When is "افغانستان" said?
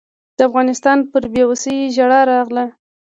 0.49-0.97